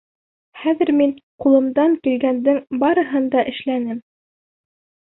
Хәҙер 0.61 0.91
мин 1.01 1.13
ҡулымдан 1.45 1.95
килгәндең 2.09 2.59
барыһын 2.87 3.31
да 3.39 3.47
эшләнем. 3.55 4.03